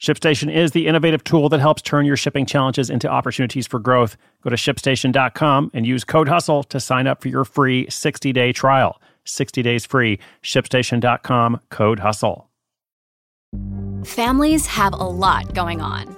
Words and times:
ShipStation 0.00 0.52
is 0.54 0.70
the 0.70 0.86
innovative 0.86 1.24
tool 1.24 1.48
that 1.48 1.60
helps 1.60 1.82
turn 1.82 2.06
your 2.06 2.16
shipping 2.16 2.46
challenges 2.46 2.88
into 2.88 3.08
opportunities 3.08 3.66
for 3.66 3.80
growth. 3.80 4.16
Go 4.42 4.50
to 4.50 4.56
shipstation.com 4.56 5.72
and 5.74 5.86
use 5.86 6.04
code 6.04 6.28
HUSTLE 6.28 6.64
to 6.64 6.78
sign 6.78 7.06
up 7.06 7.20
for 7.20 7.28
your 7.28 7.44
free 7.44 7.88
60 7.90 8.32
day 8.32 8.52
trial. 8.52 9.00
60 9.24 9.62
days 9.62 9.84
free. 9.84 10.18
ShipStation.com, 10.42 11.60
code 11.70 11.98
HUSTLE. 11.98 12.48
Families 14.04 14.66
have 14.66 14.92
a 14.92 14.96
lot 14.96 15.54
going 15.54 15.80
on. 15.80 16.17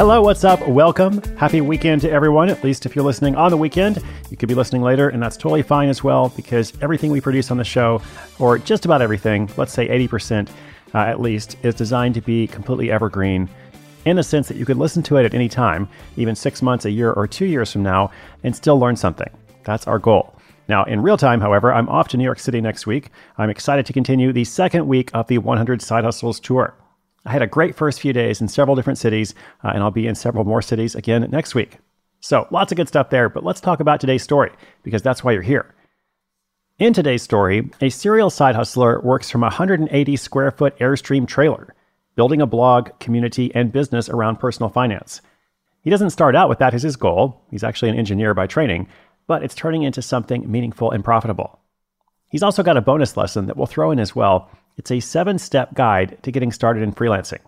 Hello, 0.00 0.22
what's 0.22 0.44
up? 0.44 0.66
Welcome. 0.66 1.20
Happy 1.36 1.60
weekend 1.60 2.00
to 2.00 2.10
everyone. 2.10 2.48
At 2.48 2.64
least 2.64 2.86
if 2.86 2.96
you're 2.96 3.04
listening 3.04 3.36
on 3.36 3.50
the 3.50 3.56
weekend, 3.58 4.02
you 4.30 4.36
could 4.38 4.48
be 4.48 4.54
listening 4.54 4.80
later, 4.80 5.10
and 5.10 5.22
that's 5.22 5.36
totally 5.36 5.60
fine 5.60 5.90
as 5.90 6.02
well 6.02 6.30
because 6.30 6.72
everything 6.80 7.10
we 7.10 7.20
produce 7.20 7.50
on 7.50 7.58
the 7.58 7.64
show, 7.64 8.00
or 8.38 8.56
just 8.56 8.86
about 8.86 9.02
everything, 9.02 9.50
let's 9.58 9.74
say 9.74 9.86
80% 9.88 10.48
uh, 10.94 10.98
at 11.00 11.20
least, 11.20 11.58
is 11.62 11.74
designed 11.74 12.14
to 12.14 12.22
be 12.22 12.46
completely 12.46 12.90
evergreen 12.90 13.46
in 14.06 14.16
the 14.16 14.22
sense 14.22 14.48
that 14.48 14.56
you 14.56 14.64
could 14.64 14.78
listen 14.78 15.02
to 15.02 15.18
it 15.18 15.26
at 15.26 15.34
any 15.34 15.50
time, 15.50 15.86
even 16.16 16.34
six 16.34 16.62
months, 16.62 16.86
a 16.86 16.90
year, 16.90 17.12
or 17.12 17.26
two 17.26 17.44
years 17.44 17.70
from 17.70 17.82
now, 17.82 18.10
and 18.42 18.56
still 18.56 18.78
learn 18.78 18.96
something. 18.96 19.28
That's 19.64 19.86
our 19.86 19.98
goal. 19.98 20.34
Now, 20.66 20.84
in 20.84 21.02
real 21.02 21.18
time, 21.18 21.42
however, 21.42 21.74
I'm 21.74 21.90
off 21.90 22.08
to 22.08 22.16
New 22.16 22.24
York 22.24 22.38
City 22.38 22.62
next 22.62 22.86
week. 22.86 23.10
I'm 23.36 23.50
excited 23.50 23.84
to 23.84 23.92
continue 23.92 24.32
the 24.32 24.44
second 24.44 24.88
week 24.88 25.10
of 25.12 25.26
the 25.26 25.36
100 25.36 25.82
Side 25.82 26.04
Hustles 26.04 26.40
tour. 26.40 26.74
I 27.26 27.32
had 27.32 27.42
a 27.42 27.46
great 27.46 27.74
first 27.74 28.00
few 28.00 28.12
days 28.12 28.40
in 28.40 28.48
several 28.48 28.76
different 28.76 28.98
cities, 28.98 29.34
uh, 29.62 29.72
and 29.74 29.82
I'll 29.82 29.90
be 29.90 30.06
in 30.06 30.14
several 30.14 30.44
more 30.44 30.62
cities 30.62 30.94
again 30.94 31.26
next 31.30 31.54
week. 31.54 31.78
So, 32.20 32.46
lots 32.50 32.72
of 32.72 32.76
good 32.76 32.88
stuff 32.88 33.10
there, 33.10 33.28
but 33.28 33.44
let's 33.44 33.60
talk 33.60 33.80
about 33.80 34.00
today's 34.00 34.22
story, 34.22 34.52
because 34.82 35.02
that's 35.02 35.22
why 35.22 35.32
you're 35.32 35.42
here. 35.42 35.74
In 36.78 36.94
today's 36.94 37.22
story, 37.22 37.70
a 37.82 37.90
serial 37.90 38.30
side 38.30 38.54
hustler 38.54 39.00
works 39.00 39.30
from 39.30 39.42
a 39.42 39.46
180 39.46 40.16
square 40.16 40.50
foot 40.50 40.78
Airstream 40.78 41.26
trailer, 41.26 41.74
building 42.16 42.40
a 42.40 42.46
blog, 42.46 42.98
community, 43.00 43.54
and 43.54 43.72
business 43.72 44.08
around 44.08 44.36
personal 44.36 44.70
finance. 44.70 45.20
He 45.82 45.90
doesn't 45.90 46.10
start 46.10 46.34
out 46.34 46.48
with 46.48 46.58
that 46.58 46.74
as 46.74 46.82
his 46.82 46.96
goal, 46.96 47.42
he's 47.50 47.64
actually 47.64 47.90
an 47.90 47.98
engineer 47.98 48.32
by 48.32 48.46
training, 48.46 48.88
but 49.26 49.42
it's 49.42 49.54
turning 49.54 49.82
into 49.82 50.02
something 50.02 50.50
meaningful 50.50 50.90
and 50.90 51.04
profitable. 51.04 51.58
He's 52.30 52.42
also 52.42 52.62
got 52.62 52.76
a 52.76 52.82
bonus 52.82 53.16
lesson 53.16 53.46
that 53.46 53.56
we'll 53.56 53.66
throw 53.66 53.90
in 53.90 53.98
as 53.98 54.14
well 54.14 54.50
it's 54.80 54.90
a 54.90 54.98
seven 54.98 55.38
step 55.38 55.74
guide 55.74 56.16
to 56.22 56.32
getting 56.32 56.50
started 56.50 56.82
in 56.82 56.90
freelancing. 56.90 57.40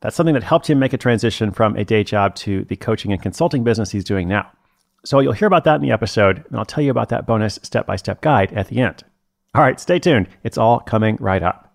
That's 0.00 0.16
something 0.16 0.32
that 0.32 0.42
helped 0.42 0.70
him 0.70 0.78
make 0.78 0.94
a 0.94 0.96
transition 0.96 1.50
from 1.50 1.76
a 1.76 1.84
day 1.84 2.02
job 2.02 2.34
to 2.36 2.64
the 2.64 2.76
coaching 2.76 3.12
and 3.12 3.20
consulting 3.20 3.62
business 3.62 3.90
he's 3.90 4.04
doing 4.04 4.26
now. 4.26 4.50
So 5.04 5.20
you'll 5.20 5.34
hear 5.34 5.48
about 5.48 5.64
that 5.64 5.74
in 5.74 5.82
the 5.82 5.90
episode, 5.90 6.46
and 6.48 6.58
I'll 6.58 6.64
tell 6.64 6.82
you 6.82 6.90
about 6.90 7.10
that 7.10 7.26
bonus 7.26 7.60
step 7.62 7.86
by 7.86 7.96
step 7.96 8.22
guide 8.22 8.54
at 8.54 8.68
the 8.68 8.80
end. 8.80 9.04
All 9.54 9.60
right, 9.60 9.78
stay 9.78 9.98
tuned. 9.98 10.28
It's 10.44 10.56
all 10.56 10.80
coming 10.80 11.18
right 11.20 11.42
up. 11.42 11.74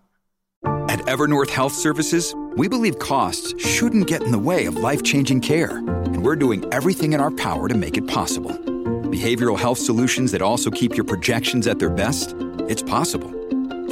At 0.64 0.98
Evernorth 1.06 1.50
Health 1.50 1.74
Services, 1.74 2.34
we 2.56 2.66
believe 2.66 2.98
costs 2.98 3.54
shouldn't 3.64 4.08
get 4.08 4.24
in 4.24 4.32
the 4.32 4.38
way 4.50 4.66
of 4.66 4.74
life 4.74 5.04
changing 5.04 5.42
care, 5.42 5.76
and 5.76 6.24
we're 6.24 6.34
doing 6.34 6.64
everything 6.72 7.12
in 7.12 7.20
our 7.20 7.30
power 7.30 7.68
to 7.68 7.76
make 7.76 7.96
it 7.96 8.08
possible. 8.08 8.50
Behavioral 9.12 9.56
health 9.56 9.78
solutions 9.78 10.32
that 10.32 10.42
also 10.42 10.72
keep 10.72 10.96
your 10.96 11.04
projections 11.04 11.68
at 11.68 11.78
their 11.78 11.88
best? 11.88 12.34
It's 12.66 12.82
possible 12.82 13.37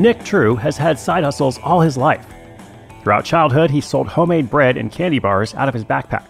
Nick 0.00 0.24
True 0.24 0.56
has 0.56 0.76
had 0.76 0.98
side 0.98 1.22
hustles 1.22 1.60
all 1.62 1.80
his 1.80 1.96
life. 1.96 2.26
Throughout 3.02 3.24
childhood, 3.24 3.70
he 3.70 3.80
sold 3.80 4.08
homemade 4.08 4.50
bread 4.50 4.76
and 4.76 4.90
candy 4.90 5.20
bars 5.20 5.54
out 5.54 5.68
of 5.68 5.74
his 5.74 5.84
backpack. 5.84 6.26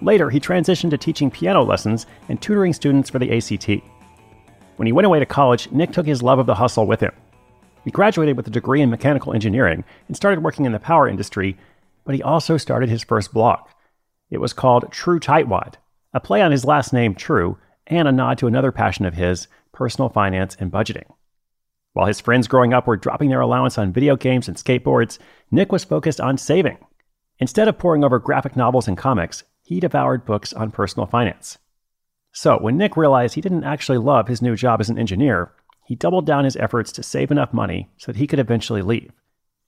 Later, 0.00 0.30
he 0.30 0.40
transitioned 0.40 0.90
to 0.90 0.98
teaching 0.98 1.30
piano 1.30 1.62
lessons 1.62 2.06
and 2.30 2.40
tutoring 2.40 2.72
students 2.72 3.10
for 3.10 3.18
the 3.18 3.36
ACT. 3.36 3.84
When 4.76 4.86
he 4.86 4.92
went 4.92 5.04
away 5.04 5.18
to 5.18 5.26
college, 5.26 5.70
Nick 5.70 5.92
took 5.92 6.06
his 6.06 6.22
love 6.22 6.38
of 6.38 6.46
the 6.46 6.54
hustle 6.54 6.86
with 6.86 7.00
him. 7.00 7.12
He 7.84 7.90
graduated 7.90 8.36
with 8.36 8.46
a 8.46 8.50
degree 8.50 8.80
in 8.80 8.88
mechanical 8.88 9.34
engineering 9.34 9.84
and 10.08 10.16
started 10.16 10.42
working 10.42 10.64
in 10.64 10.72
the 10.72 10.78
power 10.78 11.06
industry, 11.06 11.58
but 12.06 12.14
he 12.14 12.22
also 12.22 12.56
started 12.56 12.88
his 12.88 13.04
first 13.04 13.34
blog. 13.34 13.58
It 14.30 14.38
was 14.38 14.54
called 14.54 14.90
True 14.90 15.20
Tightwad, 15.20 15.74
a 16.14 16.20
play 16.20 16.40
on 16.40 16.52
his 16.52 16.64
last 16.64 16.92
name, 16.92 17.14
True, 17.14 17.58
and 17.86 18.08
a 18.08 18.12
nod 18.12 18.38
to 18.38 18.46
another 18.46 18.72
passion 18.72 19.04
of 19.04 19.14
his, 19.14 19.48
personal 19.72 20.08
finance 20.08 20.56
and 20.58 20.72
budgeting. 20.72 21.04
While 21.92 22.06
his 22.06 22.20
friends 22.20 22.48
growing 22.48 22.72
up 22.72 22.86
were 22.86 22.96
dropping 22.96 23.30
their 23.30 23.40
allowance 23.40 23.76
on 23.76 23.92
video 23.92 24.16
games 24.16 24.48
and 24.48 24.56
skateboards, 24.56 25.18
Nick 25.50 25.72
was 25.72 25.84
focused 25.84 26.20
on 26.20 26.38
saving. 26.38 26.78
Instead 27.38 27.68
of 27.68 27.78
poring 27.78 28.04
over 28.04 28.18
graphic 28.18 28.56
novels 28.56 28.88
and 28.88 28.96
comics, 28.96 29.44
he 29.62 29.80
devoured 29.80 30.24
books 30.24 30.52
on 30.52 30.70
personal 30.70 31.06
finance. 31.06 31.58
So, 32.32 32.58
when 32.58 32.76
Nick 32.76 32.96
realized 32.96 33.34
he 33.34 33.40
didn't 33.40 33.64
actually 33.64 33.98
love 33.98 34.28
his 34.28 34.42
new 34.42 34.56
job 34.56 34.80
as 34.80 34.90
an 34.90 34.98
engineer, 34.98 35.52
he 35.86 35.94
doubled 35.94 36.26
down 36.26 36.44
his 36.44 36.56
efforts 36.56 36.92
to 36.92 37.02
save 37.02 37.30
enough 37.30 37.52
money 37.52 37.88
so 37.96 38.12
that 38.12 38.18
he 38.18 38.26
could 38.26 38.38
eventually 38.38 38.82
leave, 38.82 39.12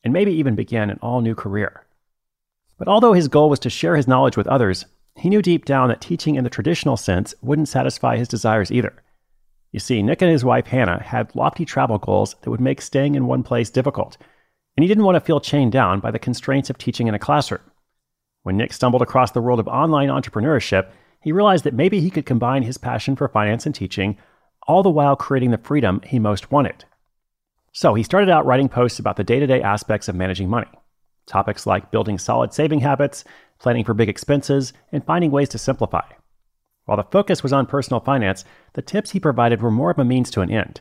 and 0.05 0.13
maybe 0.13 0.33
even 0.33 0.55
begin 0.55 0.91
an 0.91 0.99
all 1.01 1.21
new 1.21 1.35
career. 1.35 1.87
But 2.79 2.89
although 2.89 3.13
his 3.13 3.29
goal 3.29 3.51
was 3.51 3.59
to 3.61 3.71
share 3.71 3.97
his 3.97 4.09
knowledge 4.09 4.37
with 4.37 4.47
others, 4.47 4.87
he 5.17 5.29
knew 5.29 5.43
deep 5.43 5.65
down 5.65 5.89
that 5.89 6.01
teaching 6.01 6.37
in 6.37 6.45
the 6.45 6.51
traditional 6.51 6.97
sense 6.97 7.35
wouldn't 7.43 7.69
satisfy 7.69 8.17
his 8.17 8.29
desires 8.29 8.71
either. 8.71 9.03
You 9.73 9.81
see, 9.81 10.03
Nick 10.03 10.23
and 10.23 10.31
his 10.31 10.45
wife 10.45 10.69
Hannah 10.69 11.03
had 11.03 11.35
lofty 11.35 11.65
travel 11.65 11.99
goals 11.99 12.37
that 12.43 12.51
would 12.51 12.61
make 12.61 12.81
staying 12.81 13.17
in 13.17 13.27
one 13.27 13.43
place 13.43 13.69
difficult, 13.69 14.17
and 14.77 14.85
he 14.85 14.89
didn't 14.89 15.05
want 15.05 15.17
to 15.17 15.21
feel 15.21 15.41
chained 15.41 15.73
down 15.73 16.01
by 16.01 16.13
the 16.13 16.19
constraints 16.19 16.71
of 16.71 16.79
teaching 16.79 17.09
in 17.09 17.15
a 17.15 17.19
classroom. 17.19 17.61
When 18.45 18.57
Nick 18.57 18.73
stumbled 18.73 19.03
across 19.03 19.33
the 19.33 19.43
world 19.43 19.61
of 19.61 19.69
online 19.69 20.09
entrepreneurship, 20.09 20.89
he 21.21 21.33
realized 21.33 21.65
that 21.65 21.75
maybe 21.75 22.01
he 22.01 22.11
could 22.11 22.25
combine 22.25 22.63
his 22.63 22.79
passion 22.79 23.17
for 23.17 23.29
finance 23.29 23.67
and 23.67 23.75
teaching, 23.75 24.17
all 24.69 24.85
the 24.85 24.89
while 24.89 25.17
creating 25.17 25.51
the 25.51 25.59
freedom 25.59 26.01
he 26.07 26.19
most 26.19 26.53
wanted. 26.53 26.85
So 27.73 27.95
he 27.95 28.03
started 28.05 28.31
out 28.31 28.47
writing 28.47 28.69
posts 28.69 28.99
about 28.99 29.17
the 29.17 29.25
day 29.25 29.41
to 29.41 29.47
day 29.47 29.61
aspects 29.61 30.09
of 30.09 30.15
managing 30.15 30.49
money. 30.49 30.69
Topics 31.29 31.67
like 31.67 31.91
building 31.91 32.19
solid 32.19 32.55
saving 32.55 32.81
habits, 32.81 33.23
planning 33.61 33.85
for 33.85 33.95
big 33.95 34.09
expenses, 34.09 34.73
and 34.91 35.05
finding 35.05 35.31
ways 35.31 35.51
to 35.51 35.59
simplify. 35.59 36.05
While 36.87 36.97
the 36.97 37.05
focus 37.05 37.43
was 37.43 37.53
on 37.53 37.67
personal 37.67 38.01
finance, 38.01 38.47
the 38.73 38.83
tips 38.83 39.11
he 39.11 39.21
provided 39.21 39.61
were 39.61 39.71
more 39.71 39.91
of 39.91 39.99
a 39.99 40.05
means 40.07 40.31
to 40.31 40.41
an 40.41 40.51
end, 40.51 40.81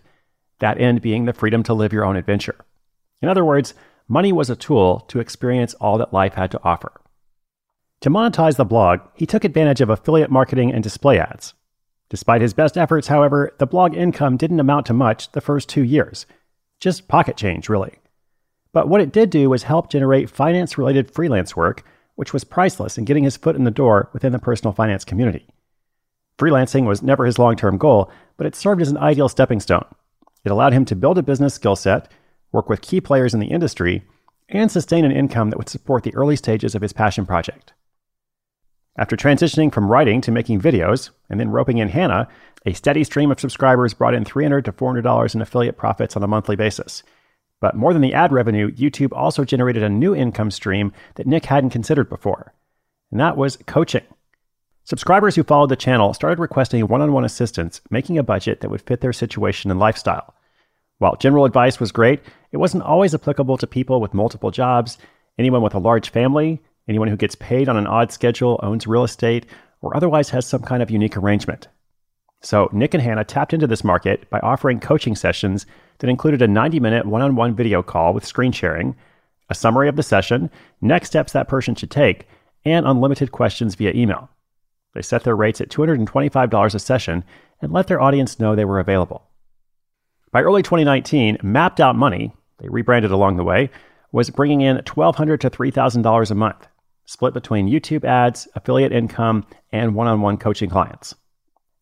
that 0.59 0.79
end 0.79 1.01
being 1.01 1.25
the 1.25 1.33
freedom 1.33 1.63
to 1.63 1.73
live 1.73 1.91
your 1.91 2.05
own 2.05 2.15
adventure. 2.15 2.55
In 3.21 3.27
other 3.27 3.43
words, 3.43 3.73
money 4.07 4.31
was 4.31 4.49
a 4.49 4.55
tool 4.55 5.01
to 5.09 5.19
experience 5.19 5.73
all 5.75 5.97
that 5.97 6.13
life 6.13 6.35
had 6.35 6.49
to 6.51 6.63
offer. 6.63 6.93
To 8.01 8.09
monetize 8.09 8.55
the 8.55 8.63
blog, 8.63 9.01
he 9.15 9.25
took 9.25 9.43
advantage 9.43 9.81
of 9.81 9.89
affiliate 9.89 10.31
marketing 10.31 10.71
and 10.71 10.81
display 10.81 11.19
ads. 11.19 11.55
Despite 12.09 12.41
his 12.41 12.53
best 12.53 12.77
efforts, 12.77 13.07
however, 13.07 13.53
the 13.57 13.67
blog 13.67 13.93
income 13.93 14.37
didn't 14.37 14.61
amount 14.61 14.85
to 14.85 14.93
much 14.93 15.33
the 15.33 15.41
first 15.41 15.67
two 15.67 15.83
years. 15.83 16.25
Just 16.79 17.09
pocket 17.09 17.35
change, 17.35 17.67
really. 17.67 17.97
But 18.73 18.87
what 18.87 19.01
it 19.01 19.11
did 19.11 19.29
do 19.29 19.49
was 19.49 19.63
help 19.63 19.89
generate 19.89 20.29
finance 20.29 20.77
related 20.77 21.11
freelance 21.11 21.55
work, 21.55 21.83
which 22.15 22.33
was 22.33 22.43
priceless 22.43 22.97
in 22.97 23.05
getting 23.05 23.23
his 23.23 23.37
foot 23.37 23.55
in 23.55 23.63
the 23.63 23.71
door 23.71 24.09
within 24.13 24.31
the 24.31 24.39
personal 24.39 24.73
finance 24.73 25.05
community. 25.05 25.47
Freelancing 26.37 26.85
was 26.85 27.01
never 27.01 27.25
his 27.25 27.39
long 27.39 27.55
term 27.55 27.77
goal, 27.77 28.11
but 28.37 28.45
it 28.45 28.55
served 28.55 28.81
as 28.81 28.89
an 28.89 28.97
ideal 28.97 29.29
stepping 29.29 29.59
stone. 29.59 29.85
It 30.43 30.51
allowed 30.51 30.73
him 30.73 30.85
to 30.85 30.95
build 30.95 31.17
a 31.17 31.23
business 31.23 31.53
skill 31.53 31.75
set, 31.75 32.11
work 32.51 32.69
with 32.69 32.81
key 32.81 33.01
players 33.01 33.33
in 33.33 33.39
the 33.39 33.47
industry, 33.47 34.03
and 34.49 34.71
sustain 34.71 35.03
an 35.03 35.11
income 35.11 35.49
that 35.49 35.57
would 35.57 35.69
support 35.69 36.03
the 36.03 36.15
early 36.15 36.35
stages 36.35 36.75
of 36.75 36.81
his 36.81 36.93
passion 36.93 37.25
project. 37.25 37.73
After 38.97 39.15
transitioning 39.15 39.71
from 39.71 39.91
writing 39.91 40.21
to 40.21 40.31
making 40.31 40.61
videos, 40.61 41.11
and 41.29 41.39
then 41.39 41.49
roping 41.49 41.77
in 41.77 41.89
Hannah, 41.89 42.27
a 42.65 42.73
steady 42.73 43.03
stream 43.03 43.29
of 43.29 43.39
subscribers 43.39 43.93
brought 43.93 44.15
in 44.15 44.25
300 44.25 44.65
to 44.65 44.71
$400 44.71 45.35
in 45.35 45.41
affiliate 45.41 45.77
profits 45.77 46.15
on 46.15 46.23
a 46.23 46.27
monthly 46.27 46.55
basis. 46.55 47.03
But 47.59 47.75
more 47.75 47.93
than 47.93 48.01
the 48.01 48.13
ad 48.13 48.31
revenue, 48.31 48.71
YouTube 48.71 49.11
also 49.13 49.43
generated 49.43 49.83
a 49.83 49.89
new 49.89 50.15
income 50.15 50.51
stream 50.51 50.93
that 51.15 51.27
Nick 51.27 51.45
hadn't 51.45 51.71
considered 51.71 52.09
before, 52.09 52.53
and 53.11 53.19
that 53.19 53.37
was 53.37 53.57
coaching. 53.65 54.03
Subscribers 54.83 55.35
who 55.35 55.43
followed 55.43 55.69
the 55.69 55.75
channel 55.75 56.13
started 56.13 56.39
requesting 56.39 56.87
one 56.87 57.01
on 57.01 57.11
one 57.11 57.25
assistance, 57.25 57.81
making 57.89 58.17
a 58.17 58.23
budget 58.23 58.61
that 58.61 58.69
would 58.69 58.81
fit 58.81 59.01
their 59.01 59.11
situation 59.11 59.69
and 59.71 59.79
lifestyle. 59.79 60.33
While 60.99 61.17
general 61.17 61.45
advice 61.45 61.79
was 61.79 61.91
great, 61.91 62.21
it 62.51 62.57
wasn't 62.57 62.83
always 62.83 63.13
applicable 63.13 63.57
to 63.57 63.67
people 63.67 63.99
with 63.99 64.13
multiple 64.13 64.51
jobs, 64.51 64.97
anyone 65.37 65.61
with 65.61 65.75
a 65.75 65.79
large 65.79 66.09
family, 66.09 66.61
anyone 66.87 67.07
who 67.07 67.17
gets 67.17 67.35
paid 67.35 67.67
on 67.67 67.77
an 67.77 67.85
odd 67.85 68.11
schedule, 68.11 68.59
owns 68.63 68.87
real 68.87 69.03
estate, 69.03 69.45
or 69.81 69.95
otherwise 69.95 70.29
has 70.29 70.45
some 70.45 70.61
kind 70.61 70.81
of 70.81 70.89
unique 70.89 71.17
arrangement. 71.17 71.67
So, 72.41 72.69
Nick 72.71 72.93
and 72.93 73.01
Hannah 73.01 73.23
tapped 73.23 73.53
into 73.53 73.67
this 73.67 73.83
market 73.83 74.29
by 74.29 74.39
offering 74.39 74.79
coaching 74.79 75.15
sessions 75.15 75.65
that 75.99 76.09
included 76.09 76.41
a 76.41 76.47
90 76.47 76.79
minute 76.79 77.05
one 77.05 77.21
on 77.21 77.35
one 77.35 77.55
video 77.55 77.81
call 77.81 78.13
with 78.13 78.25
screen 78.25 78.51
sharing, 78.51 78.95
a 79.49 79.55
summary 79.55 79.89
of 79.89 79.95
the 79.95 80.03
session, 80.03 80.49
next 80.81 81.07
steps 81.07 81.33
that 81.33 81.47
person 81.47 81.73
should 81.73 81.91
take, 81.91 82.27
and 82.65 82.85
unlimited 82.85 83.31
questions 83.31 83.75
via 83.75 83.93
email. 83.93 84.29
They 84.93 85.01
set 85.01 85.23
their 85.23 85.35
rates 85.35 85.61
at 85.61 85.69
$225 85.69 86.75
a 86.75 86.79
session 86.79 87.23
and 87.61 87.71
let 87.71 87.87
their 87.87 88.01
audience 88.01 88.39
know 88.39 88.55
they 88.55 88.65
were 88.65 88.79
available. 88.79 89.23
By 90.31 90.41
early 90.41 90.61
2019, 90.61 91.37
Mapped 91.41 91.79
Out 91.79 91.95
Money, 91.95 92.33
they 92.59 92.67
rebranded 92.67 93.11
along 93.11 93.37
the 93.37 93.43
way, 93.43 93.69
was 94.11 94.29
bringing 94.29 94.61
in 94.61 94.77
$1,200 94.77 95.39
to 95.39 95.49
$3,000 95.49 96.31
a 96.31 96.35
month, 96.35 96.67
split 97.05 97.33
between 97.33 97.69
YouTube 97.69 98.03
ads, 98.03 98.47
affiliate 98.55 98.91
income, 98.91 99.45
and 99.71 99.95
one 99.95 100.07
on 100.07 100.21
one 100.21 100.37
coaching 100.37 100.69
clients. 100.69 101.15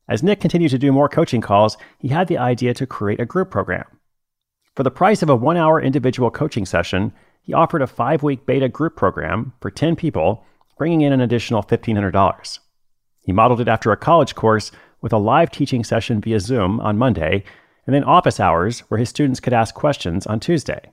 As 0.07 0.22
Nick 0.22 0.40
continued 0.40 0.69
to 0.72 0.78
do 0.78 0.92
more 0.92 1.10
coaching 1.10 1.42
calls, 1.42 1.78
he 1.98 2.10
had 2.10 2.28
the 2.28 2.38
idea 2.38 2.74
to 2.75 2.86
create 2.86 3.19
a 3.19 3.25
group 3.25 3.50
program. 3.50 3.86
For 4.75 4.84
the 4.84 4.92
price 4.92 5.24
of 5.24 5.30
a 5.30 5.36
one 5.36 5.57
hour 5.57 5.81
individual 5.81 6.30
coaching 6.30 6.66
session, 6.66 7.12
he 7.42 7.54
offered 7.54 7.81
a 7.81 7.88
five 7.88 8.22
week 8.24 8.46
beta 8.46 8.69
group 8.69 8.96
program 8.96 9.54
for 9.62 9.72
10 9.72 9.96
people, 9.96 10.44
bringing 10.78 11.02
in 11.02 11.13
an 11.13 11.22
additional 11.22 11.63
$1,500. 11.63 12.60
He 13.22 13.31
modeled 13.31 13.62
it 13.62 13.68
after 13.68 13.92
a 13.92 13.98
college 13.98 14.36
course 14.36 14.72
with 15.02 15.13
a 15.13 15.18
live 15.18 15.50
teaching 15.52 15.84
session 15.84 16.22
via 16.22 16.40
Zoom 16.40 16.80
on 16.81 16.98
Monday, 16.98 17.44
and 17.86 17.96
then 17.96 18.04
office 18.04 18.40
hours 18.40 18.81
where 18.81 19.00
his 19.00 19.10
students 19.10 19.40
could 19.40 19.54
ask 19.54 19.74
questions 19.74 20.28
on 20.28 20.40
Tuesday. 20.40 20.92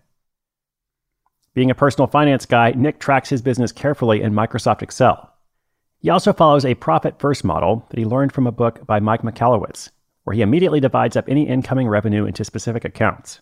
Being 1.55 1.71
a 1.71 1.75
personal 1.75 2.07
finance 2.07 2.47
guy, 2.47 2.73
Nick 2.73 2.99
tracks 2.99 3.29
his 3.29 3.43
business 3.43 3.73
carefully 3.73 4.23
in 4.23 4.33
Microsoft 4.33 4.83
Excel. 4.83 5.32
He 6.03 6.11
also 6.11 6.33
follows 6.33 6.65
a 6.65 6.75
profit 6.75 7.21
first 7.21 7.45
model 7.45 7.87
that 7.91 7.99
he 7.99 8.05
learned 8.05 8.33
from 8.33 8.49
a 8.49 8.53
book 8.53 8.85
by 8.87 8.99
Mike 8.99 9.23
Michalowicz, 9.23 9.91
where 10.25 10.35
he 10.35 10.43
immediately 10.43 10.81
divides 10.81 11.17
up 11.17 11.29
any 11.29 11.47
incoming 11.47 11.87
revenue 11.87 12.25
into 12.25 12.45
specific 12.45 12.85
accounts. 12.85 13.41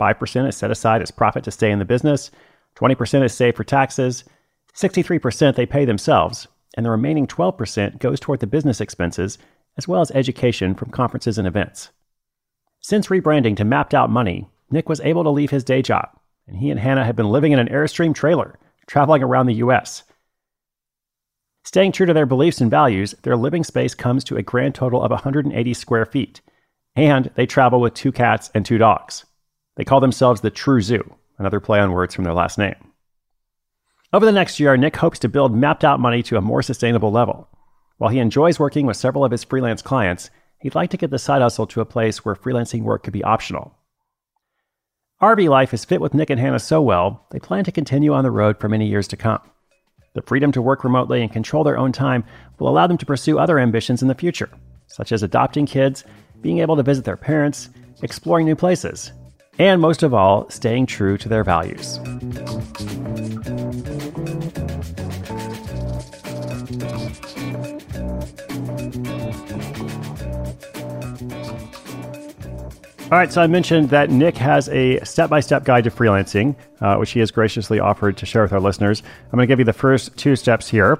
5% 0.00 0.48
is 0.48 0.56
set 0.56 0.72
aside 0.72 1.00
as 1.00 1.12
profit 1.12 1.44
to 1.44 1.52
stay 1.52 1.70
in 1.70 1.78
the 1.78 1.84
business, 1.84 2.32
20% 2.74 3.24
is 3.24 3.32
saved 3.32 3.56
for 3.56 3.62
taxes, 3.62 4.24
63% 4.74 5.54
they 5.54 5.64
pay 5.64 5.84
themselves, 5.84 6.48
and 6.76 6.84
the 6.84 6.90
remaining 6.90 7.28
12% 7.28 8.00
goes 8.00 8.18
toward 8.18 8.40
the 8.40 8.48
business 8.48 8.80
expenses 8.80 9.38
as 9.76 9.86
well 9.86 10.00
as 10.00 10.10
education 10.10 10.74
from 10.74 10.90
conferences 10.90 11.38
and 11.38 11.46
events. 11.46 11.90
Since 12.80 13.08
rebranding 13.08 13.56
to 13.58 13.64
Mapped 13.64 13.94
Out 13.94 14.10
Money, 14.10 14.48
Nick 14.72 14.88
was 14.88 15.00
able 15.02 15.22
to 15.22 15.30
leave 15.30 15.50
his 15.50 15.62
day 15.62 15.82
job, 15.82 16.08
and 16.48 16.56
he 16.56 16.70
and 16.70 16.80
Hannah 16.80 17.04
had 17.04 17.14
been 17.14 17.30
living 17.30 17.52
in 17.52 17.60
an 17.60 17.68
Airstream 17.68 18.12
trailer, 18.12 18.58
traveling 18.88 19.22
around 19.22 19.46
the 19.46 19.54
US. 19.54 20.02
Staying 21.72 21.92
true 21.92 22.04
to 22.04 22.12
their 22.12 22.26
beliefs 22.26 22.60
and 22.60 22.70
values, 22.70 23.14
their 23.22 23.34
living 23.34 23.64
space 23.64 23.94
comes 23.94 24.24
to 24.24 24.36
a 24.36 24.42
grand 24.42 24.74
total 24.74 25.02
of 25.02 25.10
180 25.10 25.72
square 25.72 26.04
feet, 26.04 26.42
and 26.94 27.30
they 27.34 27.46
travel 27.46 27.80
with 27.80 27.94
two 27.94 28.12
cats 28.12 28.50
and 28.54 28.66
two 28.66 28.76
dogs. 28.76 29.24
They 29.76 29.84
call 29.84 29.98
themselves 29.98 30.42
the 30.42 30.50
True 30.50 30.82
Zoo, 30.82 31.14
another 31.38 31.60
play 31.60 31.80
on 31.80 31.92
words 31.92 32.14
from 32.14 32.24
their 32.24 32.34
last 32.34 32.58
name. 32.58 32.74
Over 34.12 34.26
the 34.26 34.32
next 34.32 34.60
year, 34.60 34.76
Nick 34.76 34.96
hopes 34.96 35.18
to 35.20 35.30
build 35.30 35.56
mapped 35.56 35.82
out 35.82 35.98
money 35.98 36.22
to 36.24 36.36
a 36.36 36.42
more 36.42 36.60
sustainable 36.60 37.10
level. 37.10 37.48
While 37.96 38.10
he 38.10 38.18
enjoys 38.18 38.58
working 38.58 38.84
with 38.84 38.98
several 38.98 39.24
of 39.24 39.32
his 39.32 39.42
freelance 39.42 39.80
clients, 39.80 40.28
he'd 40.60 40.74
like 40.74 40.90
to 40.90 40.98
get 40.98 41.10
the 41.10 41.18
side 41.18 41.40
hustle 41.40 41.66
to 41.68 41.80
a 41.80 41.86
place 41.86 42.22
where 42.22 42.34
freelancing 42.34 42.82
work 42.82 43.02
could 43.02 43.14
be 43.14 43.24
optional. 43.24 43.74
RV 45.22 45.48
life 45.48 45.70
has 45.70 45.86
fit 45.86 46.02
with 46.02 46.12
Nick 46.12 46.28
and 46.28 46.38
Hannah 46.38 46.58
so 46.58 46.82
well, 46.82 47.26
they 47.30 47.38
plan 47.38 47.64
to 47.64 47.72
continue 47.72 48.12
on 48.12 48.24
the 48.24 48.30
road 48.30 48.60
for 48.60 48.68
many 48.68 48.86
years 48.86 49.08
to 49.08 49.16
come. 49.16 49.40
The 50.14 50.22
freedom 50.22 50.52
to 50.52 50.60
work 50.60 50.84
remotely 50.84 51.22
and 51.22 51.32
control 51.32 51.64
their 51.64 51.78
own 51.78 51.90
time 51.90 52.24
will 52.58 52.68
allow 52.68 52.86
them 52.86 52.98
to 52.98 53.06
pursue 53.06 53.38
other 53.38 53.58
ambitions 53.58 54.02
in 54.02 54.08
the 54.08 54.14
future, 54.14 54.50
such 54.86 55.10
as 55.10 55.22
adopting 55.22 55.64
kids, 55.64 56.04
being 56.42 56.58
able 56.58 56.76
to 56.76 56.82
visit 56.82 57.06
their 57.06 57.16
parents, 57.16 57.70
exploring 58.02 58.44
new 58.44 58.56
places, 58.56 59.12
and 59.58 59.80
most 59.80 60.02
of 60.02 60.12
all, 60.12 60.50
staying 60.50 60.84
true 60.84 61.16
to 61.16 61.30
their 61.30 61.44
values. 61.44 61.98
All 73.12 73.18
right, 73.18 73.30
so 73.30 73.42
I 73.42 73.46
mentioned 73.46 73.90
that 73.90 74.08
Nick 74.08 74.38
has 74.38 74.70
a 74.70 74.98
step 75.04 75.28
by 75.28 75.40
step 75.40 75.64
guide 75.64 75.84
to 75.84 75.90
freelancing, 75.90 76.56
uh, 76.80 76.96
which 76.96 77.10
he 77.10 77.20
has 77.20 77.30
graciously 77.30 77.78
offered 77.78 78.16
to 78.16 78.24
share 78.24 78.40
with 78.40 78.54
our 78.54 78.58
listeners. 78.58 79.02
I'm 79.26 79.36
going 79.36 79.46
to 79.46 79.46
give 79.46 79.58
you 79.58 79.66
the 79.66 79.72
first 79.74 80.16
two 80.16 80.34
steps 80.34 80.66
here. 80.66 80.98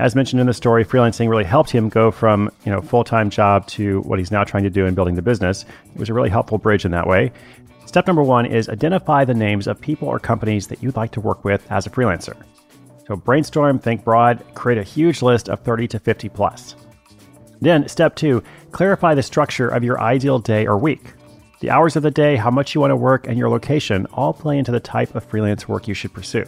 As 0.00 0.16
mentioned 0.16 0.40
in 0.40 0.48
the 0.48 0.52
story, 0.52 0.84
freelancing 0.84 1.28
really 1.28 1.44
helped 1.44 1.70
him 1.70 1.88
go 1.88 2.10
from 2.10 2.50
you 2.64 2.72
know 2.72 2.80
full 2.80 3.04
time 3.04 3.30
job 3.30 3.68
to 3.68 4.00
what 4.00 4.18
he's 4.18 4.32
now 4.32 4.42
trying 4.42 4.64
to 4.64 4.68
do 4.68 4.84
in 4.84 4.96
building 4.96 5.14
the 5.14 5.22
business. 5.22 5.64
It 5.94 5.96
was 5.96 6.08
a 6.08 6.12
really 6.12 6.28
helpful 6.28 6.58
bridge 6.58 6.84
in 6.84 6.90
that 6.90 7.06
way. 7.06 7.30
Step 7.86 8.08
number 8.08 8.24
one 8.24 8.46
is 8.46 8.68
identify 8.68 9.24
the 9.24 9.32
names 9.32 9.68
of 9.68 9.80
people 9.80 10.08
or 10.08 10.18
companies 10.18 10.66
that 10.66 10.82
you'd 10.82 10.96
like 10.96 11.12
to 11.12 11.20
work 11.20 11.44
with 11.44 11.70
as 11.70 11.86
a 11.86 11.90
freelancer. 11.90 12.34
So 13.06 13.14
brainstorm, 13.14 13.78
think 13.78 14.02
broad, 14.02 14.42
create 14.54 14.80
a 14.80 14.82
huge 14.82 15.22
list 15.22 15.48
of 15.48 15.60
30 15.60 15.86
to 15.86 16.00
50 16.00 16.28
plus. 16.30 16.74
Then, 17.60 17.86
step 17.86 18.16
two, 18.16 18.42
clarify 18.72 19.14
the 19.14 19.22
structure 19.22 19.68
of 19.68 19.84
your 19.84 20.00
ideal 20.00 20.40
day 20.40 20.66
or 20.66 20.76
week. 20.76 21.12
The 21.64 21.70
hours 21.70 21.96
of 21.96 22.02
the 22.02 22.10
day, 22.10 22.36
how 22.36 22.50
much 22.50 22.74
you 22.74 22.82
want 22.82 22.90
to 22.90 22.96
work, 22.96 23.26
and 23.26 23.38
your 23.38 23.48
location 23.48 24.04
all 24.12 24.34
play 24.34 24.58
into 24.58 24.70
the 24.70 24.80
type 24.80 25.14
of 25.14 25.24
freelance 25.24 25.66
work 25.66 25.88
you 25.88 25.94
should 25.94 26.12
pursue. 26.12 26.44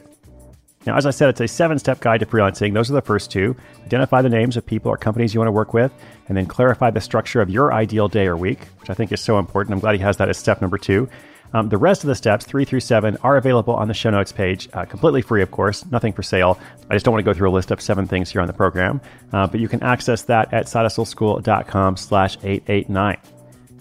Now, 0.85 0.95
as 0.95 1.07
I 1.07 1.11
said, 1.11 1.31
it's 1.31 1.41
a 1.41 1.49
seven 1.49 1.79
step 1.79 2.01
guide 2.01 2.21
to 2.21 2.27
freelancing. 2.27 2.75
Those 2.75 2.91
are 2.91 2.93
the 2.93 3.01
first 3.01 3.31
two. 3.31 3.57
Identify 3.87 4.21
the 4.21 4.29
names 4.29 4.59
of 4.59 4.67
people 4.67 4.93
or 4.93 4.99
companies 4.99 5.33
you 5.33 5.41
want 5.41 5.49
to 5.49 5.53
work 5.53 5.73
with, 5.73 5.91
and 6.29 6.37
then 6.37 6.45
clarify 6.45 6.91
the 6.91 7.01
structure 7.01 7.41
of 7.41 7.49
your 7.49 7.73
ideal 7.73 8.09
day 8.09 8.27
or 8.27 8.37
week, 8.37 8.67
which 8.79 8.91
I 8.91 8.93
think 8.93 9.11
is 9.11 9.23
so 9.23 9.39
important. 9.39 9.73
I'm 9.73 9.81
glad 9.81 9.95
he 9.95 10.03
has 10.03 10.19
that 10.19 10.29
as 10.29 10.37
step 10.37 10.61
number 10.61 10.77
two. 10.77 11.09
Um, 11.55 11.71
the 11.71 11.79
rest 11.79 12.05
of 12.05 12.09
the 12.09 12.15
steps, 12.15 12.45
three 12.45 12.67
through 12.67 12.81
seven, 12.81 13.17
are 13.23 13.39
available 13.39 13.75
on 13.75 13.89
the 13.89 13.95
show 13.95 14.11
notes 14.11 14.33
page, 14.33 14.69
uh, 14.75 14.85
completely 14.85 15.23
free, 15.23 15.41
of 15.41 15.51
course, 15.51 15.87
nothing 15.87 16.13
for 16.13 16.23
sale. 16.23 16.61
I 16.91 16.95
just 16.95 17.07
don't 17.07 17.13
want 17.13 17.25
to 17.25 17.33
go 17.33 17.35
through 17.35 17.49
a 17.49 17.57
list 17.57 17.71
of 17.71 17.81
seven 17.81 18.07
things 18.07 18.31
here 18.31 18.43
on 18.43 18.49
the 18.49 18.53
program, 18.53 19.01
uh, 19.33 19.47
but 19.47 19.61
you 19.61 19.69
can 19.69 19.83
access 19.83 20.25
that 20.25 20.53
at 20.53 20.67
sidehustleschool.com 20.67 21.97
slash 21.97 22.37
889. 22.43 23.17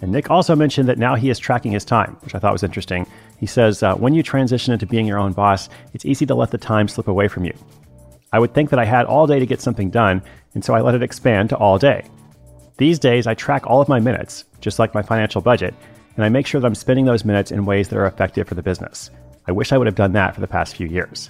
And 0.02 0.12
Nick 0.12 0.30
also 0.30 0.56
mentioned 0.56 0.90
that 0.90 0.98
now 0.98 1.16
he 1.16 1.30
is 1.30 1.40
tracking 1.40 1.72
his 1.72 1.86
time, 1.86 2.18
which 2.22 2.36
I 2.36 2.40
thought 2.40 2.54
was 2.54 2.64
interesting. 2.64 3.08
He 3.40 3.46
says, 3.46 3.82
uh, 3.82 3.96
when 3.96 4.14
you 4.14 4.24
transition 4.24 4.74
into 4.74 4.86
being 4.86 5.06
your 5.06 5.18
own 5.18 5.32
boss, 5.32 5.70
it's 5.94 6.06
easy 6.06 6.26
to 6.26 6.36
let 6.36 6.52
the 6.52 6.58
time 6.58 6.88
slip 6.88 7.08
away 7.08 7.28
from 7.28 7.46
you. 7.46 7.54
I 8.34 8.40
would 8.40 8.54
think 8.54 8.70
that 8.70 8.80
I 8.80 8.86
had 8.86 9.06
all 9.06 9.28
day 9.28 9.40
to 9.40 9.46
get 9.46 9.62
something 9.62 9.90
done, 9.90 10.22
and 10.54 10.64
so 10.64 10.74
I 10.74 10.82
let 10.82 10.96
it 10.96 11.04
expand 11.04 11.50
to 11.50 11.58
all 11.58 11.78
day. 11.78 12.04
These 12.78 13.00
days, 13.00 13.28
I 13.28 13.34
track 13.34 13.66
all 13.66 13.80
of 13.80 13.88
my 13.88 14.00
minutes, 14.00 14.44
just 14.60 14.80
like 14.80 14.94
my 14.94 15.02
financial 15.02 15.42
budget, 15.42 15.74
and 16.16 16.26
I 16.26 16.30
make 16.30 16.46
sure 16.46 16.60
that 16.60 16.68
I'm 16.68 16.76
spending 16.76 17.06
those 17.06 17.24
minutes 17.24 17.52
in 17.52 17.66
ways 17.66 17.88
that 17.88 17.98
are 17.98 18.06
effective 18.06 18.48
for 18.48 18.56
the 18.56 18.62
business. 18.62 19.10
I 19.48 19.54
wish 19.54 19.72
I 19.72 19.78
would 19.78 19.88
have 19.88 19.96
done 19.96 20.14
that 20.14 20.36
for 20.36 20.42
the 20.42 20.48
past 20.48 20.76
few 20.76 20.88
years. 20.88 21.30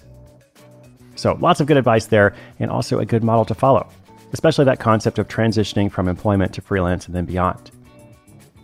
So, 1.16 1.38
lots 1.40 1.60
of 1.60 1.68
good 1.68 1.78
advice 1.78 2.08
there, 2.08 2.36
and 2.60 2.72
also 2.72 3.00
a 3.00 3.06
good 3.06 3.24
model 3.24 3.46
to 3.46 3.54
follow, 3.54 3.88
especially 4.34 4.66
that 4.66 4.80
concept 4.80 5.20
of 5.20 5.28
transitioning 5.28 5.92
from 5.92 6.08
employment 6.08 6.54
to 6.54 6.62
freelance 6.62 7.06
and 7.06 7.16
then 7.16 7.26
beyond. 7.26 7.72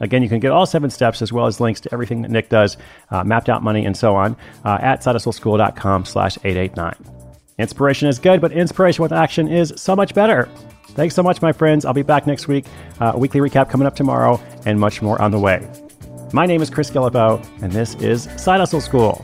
Again, 0.01 0.21
you 0.23 0.29
can 0.29 0.39
get 0.39 0.51
all 0.51 0.65
seven 0.65 0.89
steps 0.89 1.21
as 1.21 1.31
well 1.31 1.45
as 1.45 1.59
links 1.61 1.79
to 1.81 1.93
everything 1.93 2.23
that 2.23 2.31
Nick 2.31 2.49
does, 2.49 2.75
uh, 3.11 3.23
mapped 3.23 3.47
out 3.47 3.63
money, 3.63 3.85
and 3.85 3.95
so 3.95 4.15
on 4.15 4.35
uh, 4.65 4.79
at 4.81 5.01
sidehustleschool.com 5.01 6.05
slash 6.05 6.37
889. 6.43 6.95
Inspiration 7.57 8.07
is 8.07 8.19
good, 8.19 8.41
but 8.41 8.51
inspiration 8.51 9.03
with 9.03 9.13
action 9.13 9.47
is 9.47 9.73
so 9.77 9.95
much 9.95 10.13
better. 10.13 10.49
Thanks 10.89 11.15
so 11.15 11.23
much, 11.23 11.41
my 11.41 11.53
friends. 11.53 11.85
I'll 11.85 11.93
be 11.93 12.01
back 12.01 12.27
next 12.27 12.47
week. 12.47 12.65
Uh, 12.99 13.13
weekly 13.15 13.39
recap 13.39 13.69
coming 13.69 13.87
up 13.87 13.95
tomorrow, 13.95 14.41
and 14.65 14.79
much 14.79 15.01
more 15.01 15.21
on 15.21 15.31
the 15.31 15.39
way. 15.39 15.65
My 16.33 16.45
name 16.45 16.61
is 16.61 16.69
Chris 16.69 16.89
Guillebeau, 16.89 17.45
and 17.61 17.71
this 17.71 17.95
is 17.95 18.23
Side 18.41 18.59
Hustle 18.59 18.81
School. 18.81 19.23